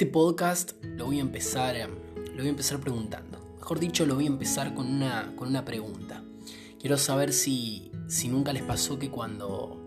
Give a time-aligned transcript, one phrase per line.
[0.00, 3.38] Este podcast lo voy a empezar, lo voy a empezar preguntando.
[3.58, 6.24] Mejor dicho, lo voy a empezar con una, con una pregunta.
[6.80, 9.78] Quiero saber si, si nunca les pasó que cuando,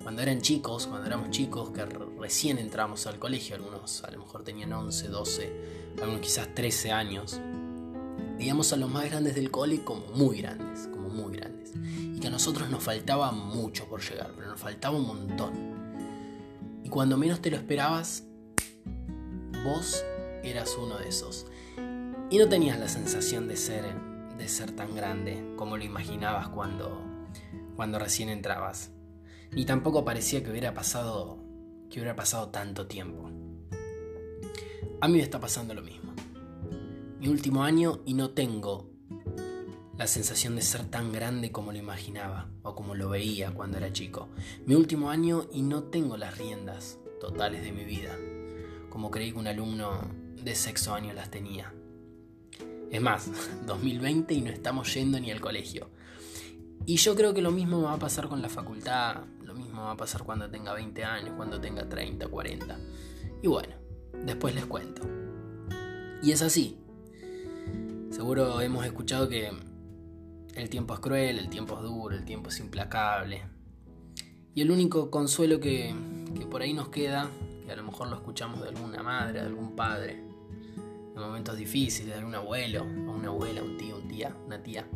[0.00, 4.44] cuando eran chicos, cuando éramos chicos, que recién entramos al colegio, algunos a lo mejor
[4.44, 5.52] tenían 11, 12,
[6.02, 7.40] algunos quizás 13 años,
[8.38, 11.72] veíamos a los más grandes del cole como muy grandes, como muy grandes.
[11.74, 15.52] Y que a nosotros nos faltaba mucho por llegar, pero nos faltaba un montón.
[16.84, 18.22] Y cuando menos te lo esperabas,
[19.68, 20.02] vos
[20.42, 21.46] eras uno de esos.
[22.30, 23.84] Y no tenías la sensación de ser,
[24.38, 27.02] de ser tan grande como lo imaginabas cuando,
[27.76, 28.92] cuando recién entrabas.
[29.52, 31.38] Ni tampoco parecía que hubiera pasado,
[31.90, 33.30] que hubiera pasado tanto tiempo.
[35.00, 36.14] A mí me está pasando lo mismo.
[37.20, 38.90] Mi último año y no tengo
[39.98, 43.92] la sensación de ser tan grande como lo imaginaba o como lo veía cuando era
[43.92, 44.28] chico.
[44.64, 48.16] Mi último año y no tengo las riendas totales de mi vida
[48.90, 50.00] como creí que un alumno
[50.42, 51.72] de sexto año las tenía.
[52.90, 53.30] Es más,
[53.66, 55.90] 2020 y no estamos yendo ni al colegio.
[56.86, 59.92] Y yo creo que lo mismo va a pasar con la facultad, lo mismo va
[59.92, 62.78] a pasar cuando tenga 20 años, cuando tenga 30, 40.
[63.42, 63.74] Y bueno,
[64.24, 65.02] después les cuento.
[66.22, 66.78] Y es así.
[68.10, 69.50] Seguro hemos escuchado que
[70.54, 73.42] el tiempo es cruel, el tiempo es duro, el tiempo es implacable.
[74.54, 75.94] Y el único consuelo que,
[76.36, 77.30] que por ahí nos queda
[77.70, 80.22] a lo mejor lo escuchamos de alguna madre, de algún padre,
[81.14, 84.86] en momentos difíciles, de algún abuelo, o una abuela, un tío, un tía, una tía,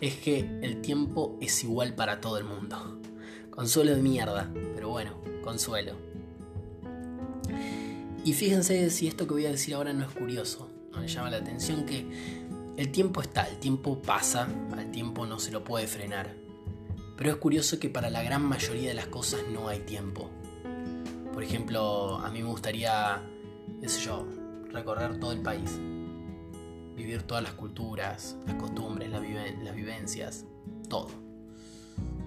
[0.00, 3.00] es que el tiempo es igual para todo el mundo.
[3.50, 5.94] Consuelo de mierda, pero bueno, consuelo.
[8.24, 11.30] Y fíjense si esto que voy a decir ahora no es curioso, no le llama
[11.30, 12.06] la atención que
[12.76, 16.34] el tiempo está, el tiempo pasa, al tiempo no se lo puede frenar.
[17.16, 20.30] Pero es curioso que para la gran mayoría de las cosas no hay tiempo.
[21.32, 23.22] Por ejemplo, a mí me gustaría,
[23.80, 24.26] qué sé yo,
[24.70, 25.78] recorrer todo el país,
[26.94, 29.22] vivir todas las culturas, las costumbres, las,
[29.74, 30.44] vivencias,
[30.90, 31.08] todo.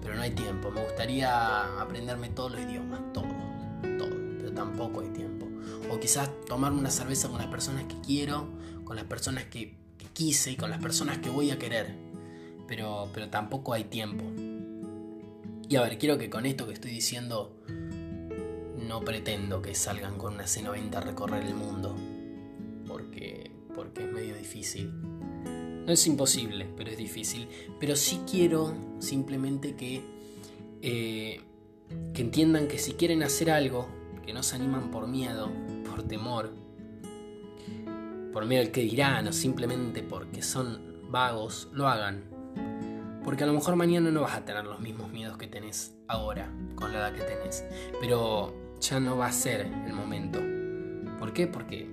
[0.02, 0.72] Pero no hay tiempo.
[0.72, 3.28] Me gustaría aprenderme todos los idiomas, todo,
[3.96, 5.46] todo, pero tampoco hay tiempo.
[5.90, 8.48] O quizás tomarme una cerveza con las personas que quiero,
[8.84, 11.94] con las personas que, quise y con las personas que voy a querer.
[12.66, 14.24] Pero, pero tampoco hay tiempo.
[15.68, 17.56] Y a ver, quiero que con esto que estoy diciendo
[18.76, 21.96] no pretendo que salgan con una C90 a recorrer el mundo,
[22.86, 24.92] porque, porque es medio difícil.
[25.86, 27.48] No es imposible, pero es difícil.
[27.78, 30.02] Pero sí quiero simplemente que,
[30.82, 31.40] eh,
[32.12, 33.88] que entiendan que si quieren hacer algo,
[34.24, 35.50] que no se animan por miedo,
[35.88, 36.52] por temor,
[38.32, 42.24] por miedo al que dirán o simplemente porque son vagos, lo hagan.
[43.22, 46.52] Porque a lo mejor mañana no vas a tener los mismos miedos que tenés ahora,
[46.74, 47.64] con la edad que tenés.
[48.00, 50.40] Pero ya no va a ser el momento.
[51.18, 51.48] ¿Por qué?
[51.48, 51.90] Porque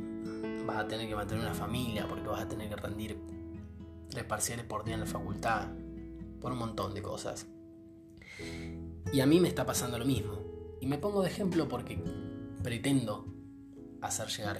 [0.65, 3.17] vas a tener que mantener una familia, porque vas a tener que rendir
[4.09, 5.69] tres parciales por día en la facultad,
[6.39, 7.47] por un montón de cosas.
[9.11, 10.39] Y a mí me está pasando lo mismo.
[10.81, 12.03] Y me pongo de ejemplo porque
[12.61, 13.25] pretendo
[14.01, 14.59] hacer llegar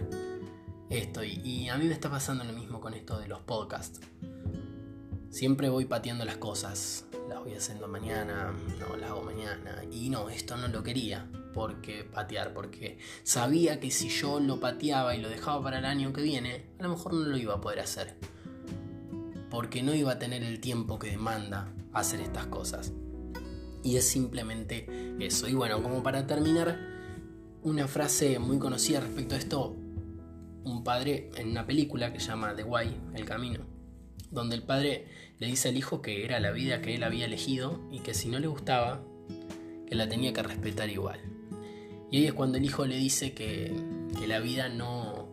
[0.89, 1.23] esto.
[1.23, 3.99] Y, y a mí me está pasando lo mismo con esto de los podcasts.
[5.29, 7.05] Siempre voy pateando las cosas.
[7.29, 9.83] Las voy haciendo mañana, no las hago mañana.
[9.91, 15.15] Y no, esto no lo quería porque patear, porque sabía que si yo lo pateaba
[15.15, 17.61] y lo dejaba para el año que viene, a lo mejor no lo iba a
[17.61, 18.15] poder hacer.
[19.49, 22.91] Porque no iba a tener el tiempo que demanda hacer estas cosas.
[23.83, 24.87] Y es simplemente
[25.19, 25.47] eso.
[25.47, 26.79] Y bueno, como para terminar,
[27.63, 29.75] una frase muy conocida respecto a esto,
[30.63, 33.65] un padre en una película que se llama The Way, El Camino,
[34.31, 35.07] donde el padre
[35.39, 38.29] le dice al hijo que era la vida que él había elegido y que si
[38.29, 39.01] no le gustaba,
[39.87, 41.32] que la tenía que respetar igual.
[42.13, 43.73] Y ahí es cuando el hijo le dice que,
[44.19, 45.29] que la vida no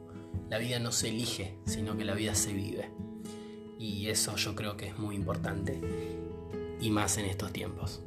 [0.48, 2.88] la vida no se elige, sino que la vida se vive.
[3.78, 5.78] Y eso yo creo que es muy importante
[6.80, 8.00] y más en estos tiempos.